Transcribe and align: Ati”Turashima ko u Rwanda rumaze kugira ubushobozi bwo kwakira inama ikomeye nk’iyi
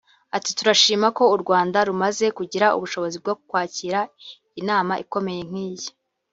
Ati”Turashima 0.37 1.07
ko 1.17 1.23
u 1.35 1.37
Rwanda 1.41 1.77
rumaze 1.87 2.25
kugira 2.37 2.67
ubushobozi 2.77 3.17
bwo 3.23 3.33
kwakira 3.47 3.99
inama 4.61 4.93
ikomeye 5.03 5.41
nk’iyi 5.49 5.89